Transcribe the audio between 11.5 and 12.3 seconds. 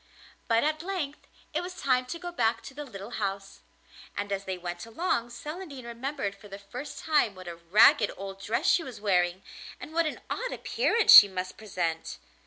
present.